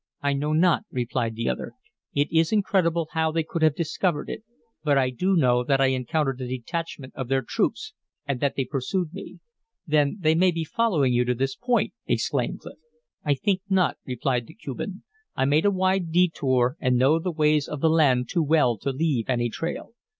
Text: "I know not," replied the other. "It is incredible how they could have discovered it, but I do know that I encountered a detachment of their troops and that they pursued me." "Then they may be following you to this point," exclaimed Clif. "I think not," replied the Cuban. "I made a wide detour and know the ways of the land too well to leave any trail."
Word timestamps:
"I 0.23 0.33
know 0.33 0.51
not," 0.51 0.81
replied 0.89 1.35
the 1.35 1.47
other. 1.47 1.73
"It 2.15 2.27
is 2.31 2.51
incredible 2.51 3.09
how 3.11 3.31
they 3.31 3.43
could 3.43 3.61
have 3.61 3.75
discovered 3.75 4.29
it, 4.31 4.41
but 4.83 4.97
I 4.97 5.11
do 5.11 5.35
know 5.35 5.63
that 5.63 5.79
I 5.79 5.89
encountered 5.93 6.41
a 6.41 6.47
detachment 6.47 7.13
of 7.15 7.27
their 7.27 7.43
troops 7.43 7.93
and 8.25 8.39
that 8.39 8.55
they 8.55 8.65
pursued 8.65 9.13
me." 9.13 9.41
"Then 9.85 10.17
they 10.19 10.33
may 10.33 10.49
be 10.49 10.63
following 10.63 11.13
you 11.13 11.23
to 11.25 11.35
this 11.35 11.55
point," 11.55 11.93
exclaimed 12.07 12.61
Clif. 12.61 12.79
"I 13.23 13.35
think 13.35 13.61
not," 13.69 13.97
replied 14.03 14.47
the 14.47 14.55
Cuban. 14.55 15.03
"I 15.35 15.45
made 15.45 15.65
a 15.65 15.69
wide 15.69 16.11
detour 16.11 16.77
and 16.79 16.97
know 16.97 17.19
the 17.19 17.29
ways 17.31 17.67
of 17.67 17.79
the 17.79 17.87
land 17.87 18.27
too 18.27 18.41
well 18.41 18.79
to 18.79 18.89
leave 18.91 19.29
any 19.29 19.51
trail." 19.51 19.93